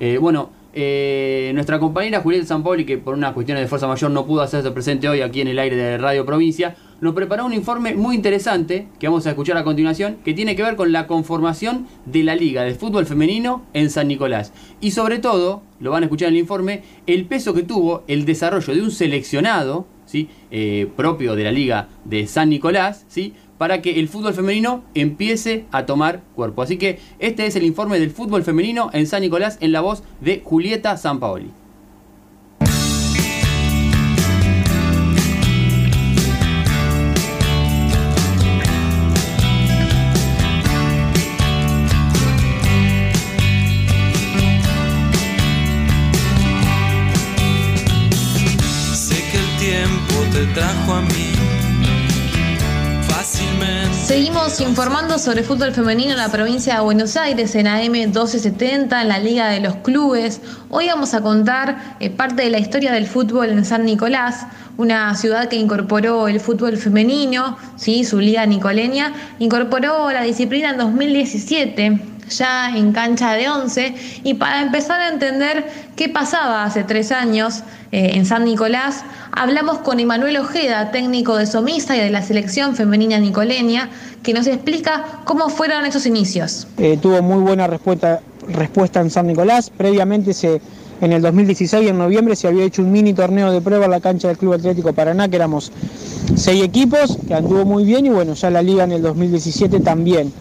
[0.00, 4.26] Eh, bueno, eh, nuestra compañera Julieta Sampaoli, que por unas cuestiones de fuerza mayor no
[4.26, 7.94] pudo hacerse presente hoy aquí en el aire de Radio Provincia, nos preparó un informe
[7.94, 11.86] muy interesante que vamos a escuchar a continuación, que tiene que ver con la conformación
[12.06, 14.52] de la Liga de Fútbol Femenino en San Nicolás.
[14.80, 18.24] Y sobre todo, lo van a escuchar en el informe, el peso que tuvo el
[18.24, 20.28] desarrollo de un seleccionado ¿sí?
[20.50, 23.34] Eh, propio de la Liga de San Nicolás, ¿sí?
[23.58, 26.62] Para que el fútbol femenino empiece a tomar cuerpo.
[26.62, 30.02] Así que este es el informe del fútbol femenino en San Nicolás en la voz
[30.20, 31.50] de Julieta Sampaoli.
[54.08, 59.08] Seguimos informando sobre fútbol femenino en la provincia de Buenos Aires, en AM 1270, en
[59.08, 60.40] la Liga de los Clubes.
[60.70, 64.46] Hoy vamos a contar eh, parte de la historia del fútbol en San Nicolás,
[64.78, 68.02] una ciudad que incorporó el fútbol femenino, ¿sí?
[68.02, 74.62] su liga nicoleña, incorporó la disciplina en 2017 ya en cancha de 11 y para
[74.62, 80.36] empezar a entender qué pasaba hace tres años eh, en San Nicolás, hablamos con Emanuel
[80.36, 83.88] Ojeda, técnico de Somisa y de la selección femenina nicoleña,
[84.22, 86.66] que nos explica cómo fueron esos inicios.
[86.76, 88.20] Eh, tuvo muy buena respuesta,
[89.00, 90.60] en San Nicolás, previamente se...
[91.00, 94.00] En el 2016, en noviembre, se había hecho un mini torneo de prueba en la
[94.00, 95.70] cancha del Club Atlético Paraná, que éramos
[96.34, 100.32] seis equipos, que anduvo muy bien, y bueno, ya la liga en el 2017 también.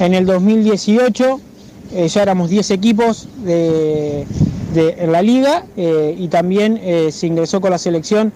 [0.00, 1.40] En el 2018
[1.92, 4.26] eh, ya éramos 10 equipos de,
[4.76, 8.32] en la liga eh, y también eh, se ingresó con la selección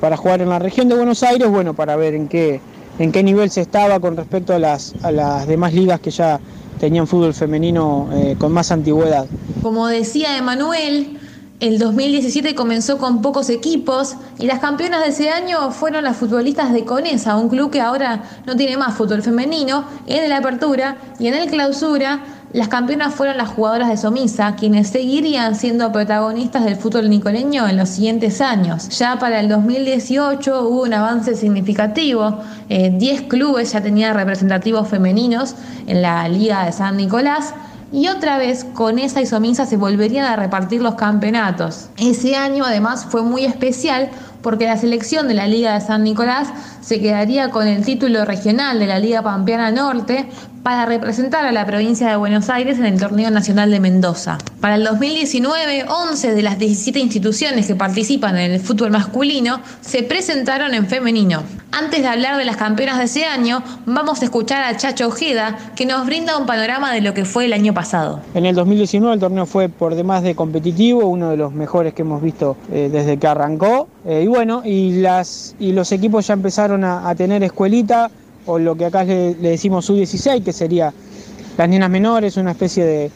[0.00, 2.60] para jugar en la región de Buenos Aires, bueno, para ver en qué,
[3.00, 6.38] en qué nivel se estaba con respecto a las, a las demás ligas que ya
[6.78, 9.26] tenían fútbol femenino con más antigüedad.
[9.62, 11.18] Como decía Emanuel,
[11.58, 16.70] el 2017 comenzó con pocos equipos y las campeonas de ese año fueron las futbolistas
[16.74, 19.86] de Conesa, un club que ahora no tiene más fútbol femenino.
[20.06, 22.20] En la apertura y en el clausura,
[22.52, 27.76] las campeonas fueron las jugadoras de Somisa, quienes seguirían siendo protagonistas del fútbol nicoleño en
[27.76, 28.88] los siguientes años.
[28.98, 32.38] Ya para el 2018 hubo un avance significativo.
[32.68, 35.54] 10 eh, clubes ya tenían representativos femeninos
[35.86, 37.52] en la Liga de San Nicolás
[37.92, 41.88] y otra vez con esa isomisa se volverían a repartir los campeonatos.
[41.96, 44.10] Ese año además fue muy especial
[44.46, 46.46] porque la selección de la Liga de San Nicolás
[46.80, 50.28] se quedaría con el título regional de la Liga Pampeana Norte
[50.62, 54.38] para representar a la provincia de Buenos Aires en el Torneo Nacional de Mendoza.
[54.60, 60.04] Para el 2019, 11 de las 17 instituciones que participan en el fútbol masculino se
[60.04, 61.42] presentaron en femenino.
[61.72, 65.58] Antes de hablar de las campeonas de ese año, vamos a escuchar a Chacho Ojeda,
[65.74, 68.20] que nos brinda un panorama de lo que fue el año pasado.
[68.34, 72.02] En el 2019 el torneo fue por demás de competitivo, uno de los mejores que
[72.02, 73.88] hemos visto eh, desde que arrancó.
[74.06, 75.02] Eh, y bueno, y,
[75.72, 78.10] los equipos ya empezaron a, tener escuelita,
[78.46, 80.92] o lo que acá le, decimos sub-16, que sería
[81.58, 83.10] las nenas menores, una especie de,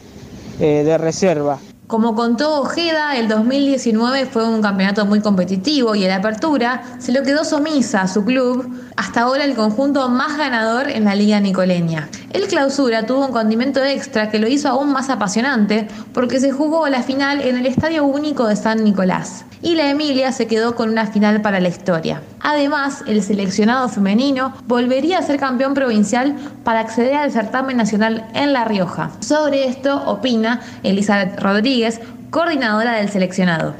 [0.59, 1.57] eh, de reserva.
[1.91, 7.11] Como contó Ojeda, el 2019 fue un campeonato muy competitivo y en la apertura se
[7.11, 12.07] lo quedó Somisa, su club, hasta ahora el conjunto más ganador en la Liga Nicoleña.
[12.31, 16.87] El clausura tuvo un condimento extra que lo hizo aún más apasionante porque se jugó
[16.87, 20.89] la final en el Estadio Único de San Nicolás y la Emilia se quedó con
[20.89, 22.21] una final para la historia.
[22.39, 28.53] Además, el seleccionado femenino volvería a ser campeón provincial para acceder al certamen nacional en
[28.53, 29.11] La Rioja.
[29.19, 31.99] Sobre esto opina Elizabeth Rodríguez,
[32.29, 33.73] coordinadora del seleccionado.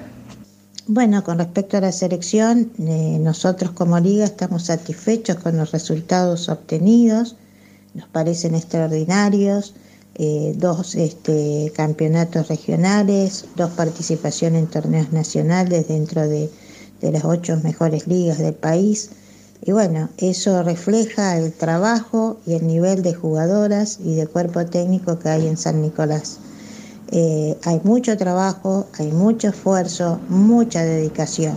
[0.88, 6.50] Bueno, con respecto a la selección, eh, nosotros como liga estamos satisfechos con los resultados
[6.50, 7.36] obtenidos,
[7.94, 9.74] nos parecen extraordinarios.
[10.16, 16.50] Eh, dos este, campeonatos regionales, dos participaciones en torneos nacionales dentro de,
[17.02, 19.10] las ocho mejores ligas del país.
[19.64, 25.18] Y bueno, eso refleja el trabajo y el nivel de jugadoras y de cuerpo técnico
[25.18, 26.40] que hay en San Nicolás.
[27.12, 31.56] Eh, hay mucho trabajo, hay mucho esfuerzo, mucha dedicación.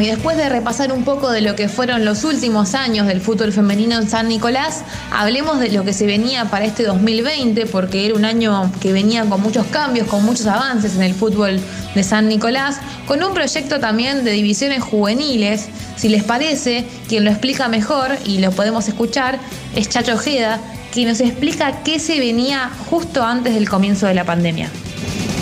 [0.00, 3.52] Y después de repasar un poco de lo que fueron los últimos años del fútbol
[3.52, 4.82] femenino en San Nicolás,
[5.12, 9.24] hablemos de lo que se venía para este 2020, porque era un año que venía
[9.24, 11.60] con muchos cambios, con muchos avances en el fútbol
[11.94, 15.68] de San Nicolás, con un proyecto también de divisiones juveniles.
[15.96, 19.38] Si les parece, quien lo explica mejor y lo podemos escuchar
[19.76, 20.60] es Chacho Ojeda,
[20.92, 24.70] que nos explica qué se venía justo antes del comienzo de la pandemia.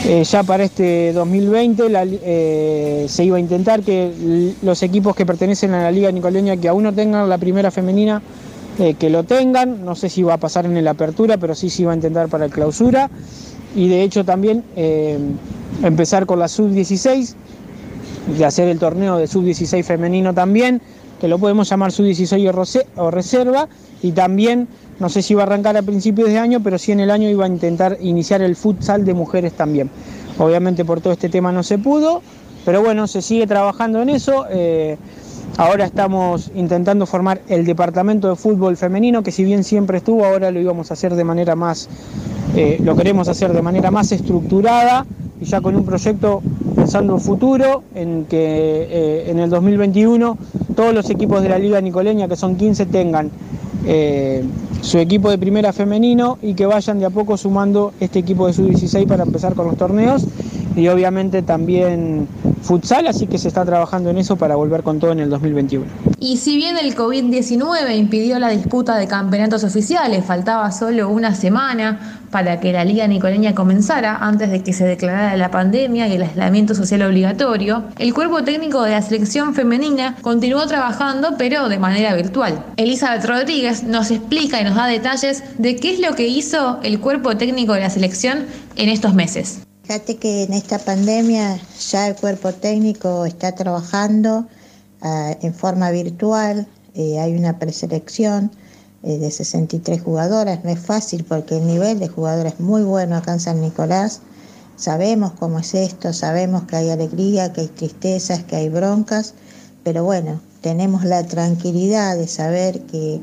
[0.05, 1.85] Eh, ya para este 2020
[2.25, 6.69] eh, se iba a intentar que los equipos que pertenecen a la Liga Nicoleña que
[6.69, 8.21] aún no tengan la primera femenina,
[8.81, 9.85] eh, que lo tengan.
[9.85, 12.29] No sé si va a pasar en la apertura, pero sí se iba a intentar
[12.29, 13.11] para el clausura.
[13.77, 14.65] Y de hecho también
[15.83, 17.35] empezar con la sub-16,
[18.37, 20.83] de hacer el torneo de sub-16 femenino también,
[21.23, 23.69] que lo podemos llamar sub-16 o reserva,
[24.03, 24.67] y también
[24.99, 27.29] no sé si iba a arrancar a principios de año, pero sí en el año
[27.31, 29.89] iba a intentar iniciar el futsal de mujeres también.
[30.37, 32.23] Obviamente por todo este tema no se pudo,
[32.65, 34.47] pero bueno, se sigue trabajando en eso.
[34.51, 34.97] Eh,
[35.59, 40.51] ahora estamos intentando formar el departamento de fútbol femenino, que si bien siempre estuvo, ahora
[40.51, 41.89] lo íbamos a hacer de manera más,
[42.57, 45.07] eh, lo queremos hacer de manera más estructurada
[45.41, 46.43] y ya con un proyecto
[46.75, 50.37] pensando en futuro, en que eh, en el 2021
[50.75, 53.31] todos los equipos de la Liga Nicoleña, que son 15, tengan
[54.81, 58.53] su equipo de primera femenino y que vayan de a poco sumando este equipo de
[58.53, 60.25] sub-16 para empezar con los torneos
[60.77, 62.29] y obviamente también
[62.63, 65.85] futsal, así que se está trabajando en eso para volver con todo en el 2021.
[66.21, 72.21] Y si bien el COVID-19 impidió la disputa de campeonatos oficiales, faltaba solo una semana
[72.31, 76.23] para que la Liga Nicoleña comenzara antes de que se declarara la pandemia y el
[76.23, 82.15] aislamiento social obligatorio, el cuerpo técnico de la selección femenina continuó trabajando pero de manera
[82.15, 82.65] virtual.
[82.77, 87.01] Elizabeth Rodríguez nos explica y nos da detalles de qué es lo que hizo el
[87.01, 88.47] cuerpo técnico de la selección
[88.77, 89.63] en estos meses.
[89.85, 94.47] Fíjate que en esta pandemia ya el cuerpo técnico está trabajando
[95.01, 98.53] ah, en forma virtual, eh, hay una preselección
[99.03, 103.17] eh, de 63 jugadoras, no es fácil porque el nivel de jugadores es muy bueno
[103.17, 104.21] acá en San Nicolás,
[104.77, 109.35] sabemos cómo es esto, sabemos que hay alegría, que hay tristezas, que hay broncas,
[109.83, 113.21] pero bueno, tenemos la tranquilidad de saber que,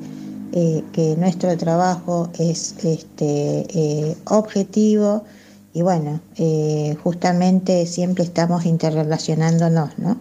[0.52, 5.24] eh, que nuestro trabajo es este, objetivo
[5.74, 10.18] y bueno, eh, justamente siempre estamos interrelacionándonos, ¿no?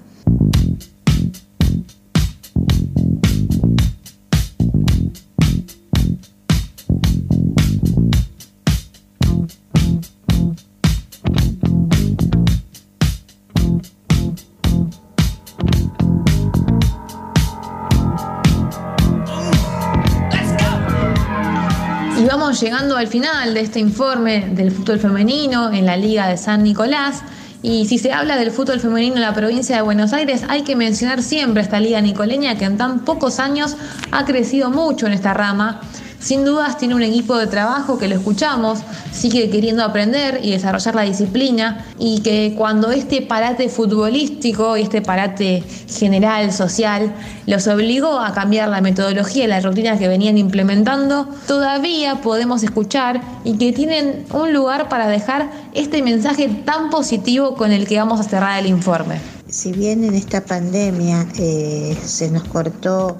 [22.61, 27.23] Llegando al final de este informe del fútbol femenino en la Liga de San Nicolás.
[27.63, 30.77] Y si se habla del fútbol femenino en la provincia de Buenos Aires, hay que
[30.77, 33.77] mencionar siempre esta liga nicoleña que en tan pocos años
[34.13, 35.81] ha crecido mucho en esta rama
[36.21, 38.81] sin dudas tiene un equipo de trabajo que lo escuchamos,
[39.13, 45.01] sigue queriendo aprender y desarrollar la disciplina y que cuando este parate futbolístico y este
[45.01, 47.15] parate general, social,
[47.47, 53.21] los obligó a cambiar la metodología y las rutinas que venían implementando, todavía podemos escuchar
[53.45, 58.21] y que tienen un lugar para dejar este mensaje tan positivo con el que vamos
[58.21, 59.21] a cerrar el informe.
[59.49, 63.19] Si bien en esta pandemia eh, se nos cortó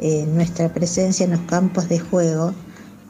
[0.00, 2.54] eh, nuestra presencia en los campos de juego,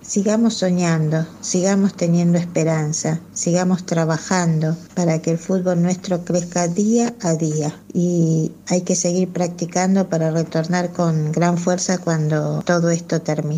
[0.02, 7.34] sigamos soñando, sigamos teniendo esperanza, sigamos trabajando para que el fútbol nuestro crezca día a
[7.34, 7.72] día.
[7.92, 13.48] Y hay que seguir practicando para retornar con gran fuerza cuando todo esto termine.